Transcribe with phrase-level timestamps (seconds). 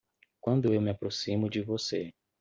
[0.39, 2.11] Quando eu me aproximo de você